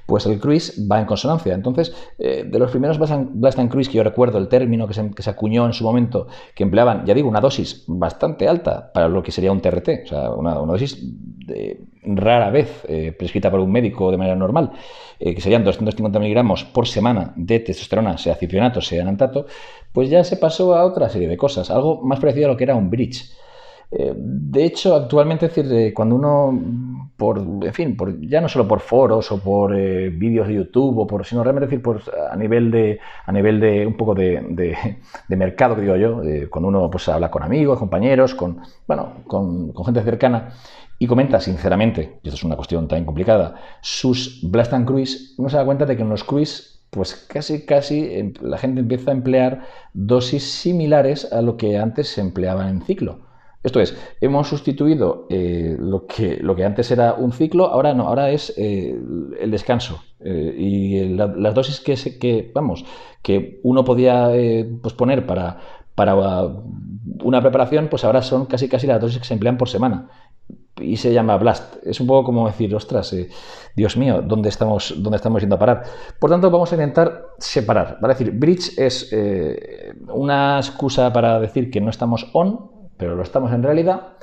pues 0.06 0.26
el 0.26 0.42
Cruise 0.42 0.86
va 0.92 1.00
en 1.00 1.06
consonancia. 1.06 1.54
Entonces, 1.54 1.96
eh, 2.20 2.44
de 2.46 2.60
los 2.60 2.72
primeros 2.72 2.98
Blast 3.00 3.60
and, 3.60 3.72
Cruise 3.72 3.88
que 3.88 3.96
yo 3.96 4.04
recuerdo, 4.04 4.38
el 4.40 4.50
término 4.50 4.86
que 4.86 4.94
se, 4.94 5.10
que 5.12 5.24
se, 5.24 5.30
acuñó 5.30 5.66
en 5.66 5.72
su 5.72 5.86
momento, 5.86 6.28
que 6.54 6.64
empleaban, 6.64 7.06
ya 7.06 7.14
digo, 7.14 7.30
una 7.30 7.40
dosis 7.40 7.86
bastante 7.88 8.50
alta 8.50 8.92
para 8.92 9.08
lo 9.08 9.24
que 9.24 9.32
sería 9.32 9.54
un 9.54 9.62
TRT, 9.62 9.90
o 10.04 10.08
sea, 10.08 10.32
una, 10.32 10.56
dosis 10.56 10.98
de, 11.46 11.86
rara 12.16 12.50
vez 12.50 12.86
eh, 12.88 13.12
prescrita 13.12 13.52
por 13.52 13.60
un 13.60 13.72
médico 13.72 14.12
de 14.12 14.18
manera 14.18 14.36
normal, 14.36 14.72
eh, 15.20 15.36
que 15.36 15.42
serían 15.42 15.64
250 15.64 16.20
miligramos 16.20 16.64
por 16.64 16.88
semana 16.88 17.34
de 17.36 17.60
testosterona, 17.60 18.18
sea 18.18 18.36
cipionato, 18.36 18.82
sea 18.82 19.02
anantato, 19.02 19.48
pues 19.92 20.10
ya 20.10 20.24
se 20.24 20.38
pasó 20.38 20.76
a 20.76 20.86
otra 20.86 21.10
serie 21.10 21.28
de 21.28 21.38
cosas, 21.38 21.72
algo 21.72 22.02
más 22.04 22.20
parecido 22.20 22.48
a 22.48 22.52
lo 22.52 22.58
que 22.58 22.64
era 22.64 22.76
un 22.76 22.90
bridge. 22.90 23.32
Eh, 23.90 24.14
de 24.16 24.66
hecho, 24.66 24.96
actualmente, 24.96 25.48
decir, 25.48 25.94
cuando 25.94 26.16
uno, 26.16 27.10
por, 27.16 27.40
en 27.40 27.74
fin, 27.74 27.98
ya 28.22 28.42
no 28.42 28.50
solo 28.50 28.68
por 28.68 28.80
foros 28.80 29.32
o 29.32 29.40
por 29.40 29.74
vídeos 29.74 30.48
de 30.48 30.56
YouTube, 30.56 31.00
o 31.00 31.08
por, 31.08 31.26
sino 31.26 31.44
realmente 31.44 31.68
decir, 31.68 31.82
por, 31.82 32.02
a 32.30 32.36
nivel 32.36 32.70
de, 32.70 33.00
a 33.26 33.32
nivel 33.32 33.60
de 33.60 33.88
un 33.88 33.96
poco 33.96 34.14
de, 34.14 34.42
de, 35.28 35.36
mercado, 35.36 35.76
digo 35.76 35.96
yo, 35.96 36.22
cuando 36.50 36.68
uno 36.68 36.90
pues, 36.90 37.08
habla 37.10 37.32
con 37.32 37.44
amigos, 37.44 37.80
compañeros, 37.80 38.36
con, 38.36 38.60
bueno, 38.88 39.24
con 39.26 39.74
gente 39.86 40.02
cercana, 40.04 40.50
y 41.00 41.08
comenta 41.08 41.40
sinceramente, 41.40 42.20
y 42.24 42.28
esto 42.28 42.38
es 42.38 42.44
una 42.44 42.56
cuestión 42.56 42.88
tan 42.88 43.06
complicada, 43.06 43.56
sus 43.82 44.40
Blast 44.44 44.74
and 44.74 44.88
Cruise, 44.88 45.36
uno 45.38 45.50
se 45.50 45.58
da 45.58 45.66
cuenta 45.66 45.86
de 45.86 45.96
que 45.96 46.02
en 46.02 46.10
los 46.10 46.24
cruise, 46.24 46.82
pues 46.90 47.14
casi, 47.16 47.66
casi 47.66 48.14
em, 48.14 48.34
la 48.42 48.58
gente 48.58 48.82
empieza 48.82 49.12
a 49.12 49.14
emplear 49.14 49.66
dosis 49.94 50.44
similares 50.44 51.32
a 51.32 51.42
lo 51.42 51.58
que 51.58 51.78
antes 51.78 52.08
se 52.08 52.22
empleaba 52.22 52.70
en 52.70 52.82
ciclo. 52.82 53.27
Esto 53.68 53.82
es, 53.82 53.98
hemos 54.22 54.48
sustituido 54.48 55.28
eh, 55.30 55.76
lo, 55.78 56.08
que, 56.08 56.38
lo 56.38 56.56
que 56.56 56.64
antes 56.64 56.90
era 56.90 57.16
un 57.16 57.34
ciclo, 57.34 57.66
ahora 57.66 57.94
no, 57.94 58.08
ahora 58.08 58.32
es 58.32 58.54
eh, 58.56 58.98
el 59.42 59.52
descanso. 59.52 60.00
Eh, 60.22 60.56
y 60.58 61.10
las 61.10 61.54
dosis 61.54 61.82
que, 61.82 61.96
que, 62.18 62.50
vamos, 62.56 62.86
que 63.22 63.60
uno 63.64 63.84
podía 63.84 64.32
posponer 64.82 65.26
para, 65.26 65.58
para 65.96 66.16
una 67.24 67.42
preparación, 67.42 67.90
pues 67.90 68.06
ahora 68.06 68.22
son 68.22 68.46
casi 68.46 68.70
casi 68.70 68.88
las 68.88 69.02
dosis 69.02 69.20
que 69.20 69.26
se 69.26 69.34
emplean 69.34 69.58
por 69.58 69.68
semana 69.68 70.12
y 70.80 70.96
se 70.96 71.12
llama 71.12 71.36
Blast. 71.36 71.76
Es 71.84 72.00
un 72.00 72.08
poco 72.08 72.24
como 72.24 72.48
decir, 72.48 72.74
ostras, 72.74 73.14
Dios 73.76 73.98
mío, 73.98 74.22
¿dónde 74.22 74.48
estamos, 74.48 74.94
¿dónde 74.98 75.18
estamos 75.18 75.42
yendo 75.42 75.58
a 75.58 75.60
parar? 75.60 75.84
Por 76.22 76.30
tanto, 76.30 76.50
vamos 76.50 76.72
a 76.72 76.76
intentar 76.76 77.26
separar. 77.38 77.98
¿vale? 78.00 78.14
decir, 78.14 78.32
Bridge 78.32 78.80
es 78.80 79.14
una 80.08 80.58
excusa 80.58 81.12
para 81.12 81.38
decir 81.42 81.70
que 81.70 81.82
no 81.82 81.90
estamos 81.90 82.30
on, 82.32 82.77
pero 82.98 83.16
lo 83.16 83.24
estamos 83.24 83.52
en 83.54 83.64
realidad. 83.64 84.14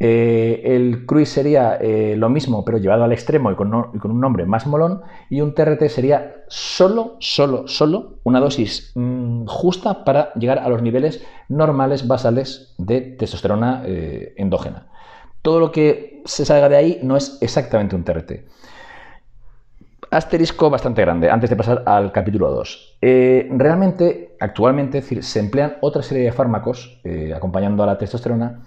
Eh, 0.00 0.62
el 0.64 1.06
cruise 1.06 1.28
sería 1.28 1.78
lo 2.16 2.28
mismo, 2.28 2.64
pero 2.64 2.78
llevado 2.78 3.04
al 3.04 3.12
extremo 3.12 3.50
y 3.52 3.54
con, 3.54 3.72
un 3.72 4.20
nombre 4.20 4.44
más 4.44 4.66
molón. 4.66 5.02
Y 5.30 5.40
un 5.40 5.54
TRT 5.54 5.88
sería 5.88 6.44
solo, 6.48 7.16
solo, 7.20 7.68
solo 7.68 8.18
una 8.24 8.40
dosis 8.40 8.92
mm, 8.94 9.46
justa 9.46 10.04
para 10.04 10.32
llegar 10.34 10.58
a 10.58 10.68
los 10.68 10.82
niveles 10.82 11.24
normales 11.48 12.06
basales 12.06 12.74
de 12.78 13.00
testosterona 13.00 13.82
endógena 14.36 14.88
todo 15.44 15.60
lo 15.60 15.70
que 15.72 16.22
se 16.24 16.46
salga 16.46 16.70
de 16.70 16.76
ahí 16.76 17.00
no 17.02 17.18
es 17.18 17.36
exactamente 17.42 17.94
un 17.94 18.02
TRT. 18.02 18.46
Asterisco 20.14 20.70
bastante 20.70 21.00
grande, 21.00 21.28
antes 21.28 21.50
de 21.50 21.56
pasar 21.56 21.82
al 21.86 22.12
capítulo 22.12 22.48
2. 22.52 22.98
Eh, 23.02 23.48
realmente, 23.50 24.36
actualmente, 24.38 25.02
se 25.02 25.40
emplean 25.40 25.74
otra 25.80 26.04
serie 26.04 26.22
de 26.22 26.30
fármacos 26.30 27.00
eh, 27.02 27.32
acompañando 27.34 27.82
a 27.82 27.86
la 27.86 27.98
testosterona, 27.98 28.62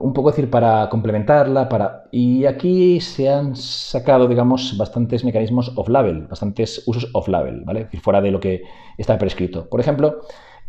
un 0.00 0.12
poco 0.12 0.32
decir, 0.32 0.50
para 0.50 0.88
complementarla, 0.88 1.68
para... 1.68 2.06
y 2.10 2.44
aquí 2.44 2.98
se 2.98 3.28
han 3.28 3.54
sacado, 3.54 4.26
digamos, 4.26 4.76
bastantes 4.76 5.24
mecanismos 5.24 5.72
off-label, 5.76 6.26
bastantes 6.26 6.82
usos 6.86 7.08
off-label, 7.12 7.62
¿vale? 7.64 7.82
Es 7.82 7.86
decir, 7.86 8.00
fuera 8.00 8.20
de 8.20 8.32
lo 8.32 8.40
que 8.40 8.64
está 8.98 9.16
prescrito. 9.16 9.68
Por 9.68 9.78
ejemplo, 9.78 10.22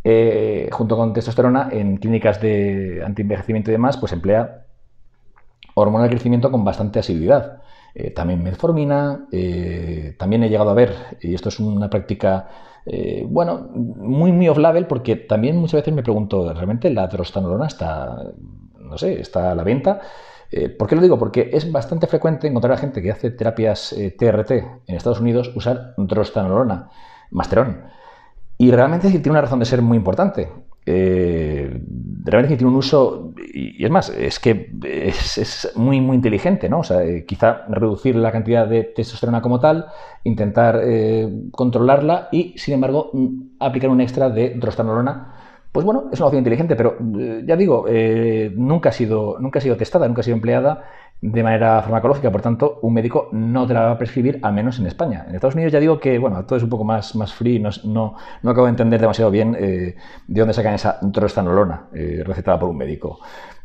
eh, 0.03 0.69
junto 0.71 0.97
con 0.97 1.13
testosterona, 1.13 1.69
en 1.71 1.97
clínicas 1.97 2.39
de 2.39 3.01
antienvejecimiento 3.03 3.71
y 3.71 3.73
demás, 3.73 3.97
pues 3.97 4.13
emplea 4.13 4.67
hormona 5.81 6.05
de 6.05 6.11
crecimiento 6.11 6.51
con 6.51 6.63
bastante 6.63 6.99
asiduidad. 6.99 7.61
Eh, 7.93 8.11
también 8.11 8.41
metformina, 8.41 9.27
eh, 9.31 10.15
también 10.17 10.43
he 10.43 10.49
llegado 10.49 10.69
a 10.69 10.73
ver, 10.73 11.17
y 11.21 11.33
esto 11.33 11.49
es 11.49 11.59
una 11.59 11.89
práctica, 11.89 12.47
eh, 12.85 13.25
bueno, 13.27 13.69
muy, 13.73 14.31
muy 14.31 14.47
off-label, 14.47 14.87
porque 14.87 15.17
también 15.17 15.57
muchas 15.57 15.81
veces 15.81 15.93
me 15.93 16.03
pregunto, 16.03 16.53
¿realmente 16.53 16.89
la 16.89 17.07
drostanolona 17.07 17.67
está, 17.67 18.17
no 18.79 18.97
sé, 18.97 19.19
está 19.19 19.51
a 19.51 19.55
la 19.55 19.63
venta? 19.63 19.99
¿Por 20.77 20.85
qué 20.89 20.97
lo 20.97 21.01
digo? 21.01 21.17
Porque 21.17 21.49
es 21.53 21.71
bastante 21.71 22.07
frecuente 22.07 22.45
encontrar 22.45 22.73
a 22.73 22.77
gente 22.77 23.01
que 23.01 23.09
hace 23.09 23.31
terapias 23.31 23.95
TRT 24.17 24.51
en 24.51 24.95
Estados 24.97 25.21
Unidos 25.21 25.49
usar 25.55 25.93
drostanolona, 25.95 26.89
masterón. 27.29 27.83
Y 28.57 28.69
realmente 28.71 29.09
tiene 29.09 29.31
una 29.31 29.41
razón 29.41 29.59
de 29.59 29.65
ser 29.65 29.81
muy 29.81 29.95
importante 29.95 30.49
eh, 30.85 31.79
realmente 32.23 32.57
tiene 32.57 32.71
un 32.71 32.77
uso, 32.77 33.33
y, 33.53 33.83
es 33.83 33.91
más, 33.91 34.09
es 34.09 34.39
que 34.39 34.71
es, 34.83 35.71
muy, 35.75 36.01
muy 36.01 36.15
inteligente, 36.15 36.69
¿no? 36.69 36.79
O 36.79 36.83
sea, 36.83 37.03
eh, 37.03 37.25
quizá 37.25 37.65
reducir 37.69 38.15
la 38.15 38.31
cantidad 38.31 38.67
de 38.67 38.83
testosterona 38.83 39.41
como 39.41 39.59
tal, 39.59 39.87
intentar 40.23 40.81
eh, 40.83 41.29
controlarla 41.51 42.29
y, 42.31 42.57
sin 42.57 42.75
embargo, 42.75 43.11
mm, 43.13 43.57
aplicar 43.59 43.89
un 43.89 44.01
extra 44.01 44.29
de 44.29 44.55
drostanolona. 44.55 45.35
Pues 45.71 45.85
bueno, 45.85 46.09
es 46.11 46.19
una 46.19 46.27
opción 46.27 46.39
inteligente, 46.41 46.75
pero 46.75 46.97
eh, 47.19 47.43
ya 47.45 47.55
digo, 47.55 47.85
nunca, 48.55 48.89
ha 48.89 48.91
sido, 48.91 49.37
nunca 49.39 49.59
ha 49.59 49.61
sido 49.61 49.77
testada, 49.77 50.07
nunca 50.07 50.19
ha 50.21 50.23
sido 50.23 50.35
empleada 50.35 50.83
de 51.21 51.43
manera 51.43 51.81
farmacológica, 51.83 52.31
por 52.31 52.41
tanto, 52.41 52.79
un 52.81 52.95
médico 52.95 53.29
no 53.31 53.67
te 53.67 53.75
la 53.75 53.81
va 53.81 53.91
a 53.91 53.97
prescribir, 53.97 54.39
al 54.41 54.53
menos 54.53 54.79
en 54.79 54.87
España. 54.87 55.25
En 55.27 55.35
Estados 55.35 55.53
Unidos 55.53 55.71
ya 55.71 55.79
digo 55.79 55.99
que, 55.99 56.17
bueno, 56.17 56.43
todo 56.45 56.57
es 56.57 56.63
un 56.63 56.69
poco 56.69 56.83
más, 56.83 57.15
más 57.15 57.31
free, 57.31 57.59
no, 57.59 57.69
no, 57.83 58.15
no 58.41 58.49
acabo 58.49 58.65
de 58.65 58.71
entender 58.71 58.99
demasiado 58.99 59.29
bien 59.29 59.55
eh, 59.59 59.95
de 60.27 60.39
dónde 60.39 60.55
sacan 60.55 60.73
esa 60.73 60.97
drostanolona 61.01 61.89
eh, 61.93 62.23
recetada 62.25 62.59
por 62.59 62.69
un 62.69 62.77
médico. 62.77 63.19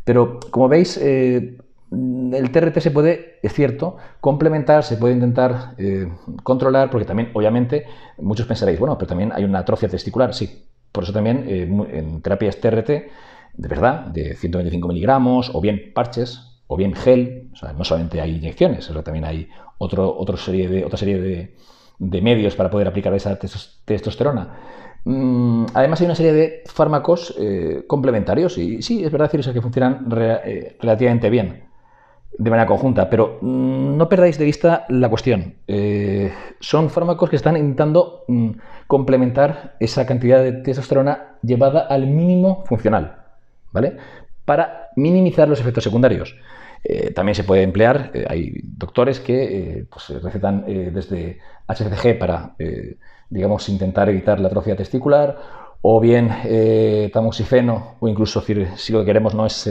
Pero, 0.05 0.39
como 0.51 0.69
veis, 0.69 0.99
eh, 0.99 1.57
el 1.91 2.51
TRT 2.51 2.79
se 2.79 2.91
puede, 2.91 3.39
es 3.43 3.55
cierto, 3.55 3.97
complementar, 4.21 4.85
se 4.85 4.99
puede 4.99 5.15
intentar 5.15 5.77
controlar, 6.43 6.91
porque 6.91 7.07
también, 7.07 7.31
obviamente, 7.33 7.87
muchos 8.19 8.47
pensaréis, 8.47 8.79
bueno, 8.79 8.99
pero 8.99 9.09
también 9.09 9.33
hay 9.33 9.45
una 9.45 9.61
atrofia 9.61 9.89
testicular, 9.89 10.35
sí. 10.35 10.67
Por 10.93 11.05
eso 11.05 11.13
también 11.13 11.45
en 11.49 12.21
terapias 12.23 12.61
TRT, 12.61 12.89
de 12.89 13.69
verdad, 13.69 14.07
de 14.07 14.35
125 14.35 14.89
miligramos, 14.89 15.51
o 15.55 15.61
bien 15.61 15.93
parches, 15.95 16.46
o 16.68 16.76
bien 16.76 16.94
gel, 16.94 17.50
o 17.52 17.56
sea, 17.56 17.73
no 17.73 17.85
solamente 17.85 18.20
hay 18.20 18.37
inyecciones, 18.37 18.90
también 19.04 19.25
hay 19.25 19.49
serie 20.37 20.68
de, 20.68 20.85
otra 20.85 20.99
serie 20.99 21.18
de, 21.99 22.20
medios 22.20 22.54
para 22.56 22.70
poder 22.70 22.88
aplicar 22.88 23.14
esa 23.14 23.38
testosterona. 23.85 24.58
Mm, 25.04 25.66
además 25.73 26.00
hay 26.00 26.06
una 26.06 26.14
serie 26.14 26.32
de 26.32 26.62
fármacos 26.66 27.35
eh, 27.38 27.85
complementarios 27.87 28.58
y 28.58 28.82
sí, 28.82 29.04
es 29.04 29.12
verdad 29.12 29.30
decir 29.30 29.52
que 29.52 29.62
funcionan 29.62 30.06
eh, 30.16 30.76
relativamente 30.80 31.30
bien 31.30 31.66
de 32.38 32.50
manera 32.50 32.66
conjunta, 32.66 33.08
pero 33.08 33.38
mm, 33.40 33.96
no 33.96 34.08
perdáis 34.08 34.38
de 34.38 34.44
vista 34.44 34.85
la 34.88 35.08
cuestión. 35.08 35.54
Eh, 35.66 36.32
son 36.61 36.90
fármacos 36.90 37.30
que 37.30 37.37
están 37.37 37.56
intentando 37.56 38.25
mm, 38.28 38.50
complementar 38.87 39.76
esa 39.80 40.06
cantidad 40.06 40.42
de 40.42 40.52
testosterona 40.52 41.37
llevada 41.42 41.80
al 41.80 42.06
mínimo 42.06 42.64
funcional, 42.66 43.16
¿vale? 43.73 43.96
Para 44.47 44.91
minimizar 44.97 45.47
los 45.49 45.61
efectos 45.61 45.85
secundarios. 45.85 46.35
Eh, 46.88 47.12
también 47.12 47.35
se 47.35 47.43
puede 47.43 47.62
emplear, 47.62 48.12
eh, 48.15 48.25
hay 48.29 48.61
doctores 48.62 49.19
que 49.19 49.43
eh, 49.43 49.87
pues, 49.91 50.23
recetan 50.23 50.65
desde 50.67 51.41
HCG 51.67 52.17
para, 52.17 52.55
digamos, 53.29 53.69
intentar 53.69 54.09
evitar 54.09 54.38
la 54.38 54.47
atrofia 54.47 54.76
testicular, 54.76 55.37
o 55.83 56.00
bien 56.00 56.31
tamoxifeno, 57.12 57.97
o 58.00 58.09
incluso 58.09 58.41
si, 58.41 58.55
lo 58.93 59.00
que 59.00 59.05
queremos 59.05 59.35
no 59.35 59.47
es, 59.47 59.69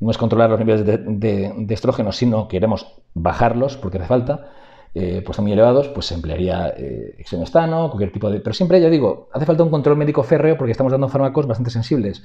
no 0.00 0.10
es 0.10 0.18
controlar 0.18 0.50
los 0.50 0.58
niveles 0.58 0.84
de, 0.84 1.66
estrógeno, 1.70 2.12
sino 2.12 2.48
queremos 2.48 2.86
bajarlos 3.14 3.76
porque 3.76 3.98
hace 3.98 4.06
falta, 4.06 4.50
pues 4.92 5.30
están 5.30 5.44
muy 5.44 5.52
elevados, 5.52 5.88
pues 5.88 6.06
se 6.06 6.14
emplearía 6.14 6.68
exenestano, 7.18 7.88
cualquier 7.88 8.12
tipo 8.12 8.30
de... 8.30 8.40
Pero 8.40 8.54
siempre, 8.54 8.80
ya 8.80 8.88
digo, 8.88 9.28
hace 9.32 9.44
falta 9.44 9.62
un 9.62 9.70
control 9.70 9.96
médico 9.96 10.22
férreo 10.22 10.56
porque 10.56 10.72
estamos 10.72 10.92
dando 10.92 11.08
fármacos 11.08 11.46
bastante 11.46 11.70
sensibles. 11.70 12.22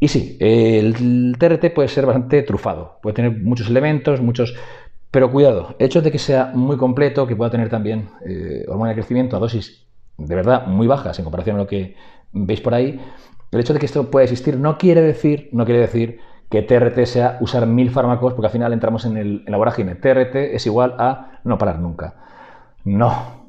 Y 0.00 0.08
sí, 0.08 0.36
el 0.40 1.36
TRT 1.38 1.72
puede 1.74 1.88
ser 1.88 2.06
bastante 2.06 2.42
trufado, 2.42 2.98
puede 3.02 3.14
tener 3.14 3.32
muchos 3.42 3.68
elementos, 3.68 4.20
muchos... 4.20 4.54
Pero 5.10 5.30
cuidado, 5.30 5.76
el 5.78 5.86
hecho 5.86 6.02
de 6.02 6.10
que 6.10 6.18
sea 6.18 6.50
muy 6.54 6.76
completo, 6.76 7.26
que 7.26 7.36
pueda 7.36 7.50
tener 7.50 7.68
también 7.70 8.08
eh, 8.26 8.64
hormona 8.66 8.90
de 8.90 8.96
crecimiento 8.96 9.36
a 9.36 9.38
dosis 9.38 9.86
de 10.16 10.34
verdad 10.34 10.66
muy 10.66 10.86
bajas 10.86 11.18
en 11.18 11.24
comparación 11.24 11.56
a 11.56 11.60
lo 11.60 11.66
que 11.66 11.96
veis 12.32 12.60
por 12.60 12.74
ahí, 12.74 13.00
el 13.50 13.60
hecho 13.60 13.72
de 13.72 13.78
que 13.78 13.86
esto 13.86 14.10
pueda 14.10 14.24
existir 14.24 14.58
no 14.58 14.78
quiere 14.78 15.00
decir, 15.00 15.48
no 15.52 15.64
quiere 15.64 15.80
decir 15.80 16.18
que 16.50 16.62
TRT 16.62 17.06
sea 17.06 17.38
usar 17.40 17.66
mil 17.66 17.90
fármacos, 17.90 18.34
porque 18.34 18.46
al 18.46 18.52
final 18.52 18.72
entramos 18.72 19.04
en, 19.04 19.16
el, 19.16 19.42
en 19.46 19.50
la 19.50 19.56
vorágine. 19.56 19.94
TRT 19.94 20.36
es 20.54 20.66
igual 20.66 20.94
a 20.98 21.40
no 21.44 21.58
parar 21.58 21.78
nunca. 21.80 22.14
No, 22.84 23.43